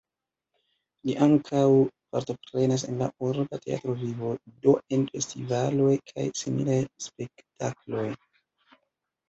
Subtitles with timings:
[1.07, 1.65] Li ankaŭ
[2.15, 4.33] partoprenas en la urba teatra vivo,
[4.65, 8.11] do en festivaloj kaj similaj spektakloj.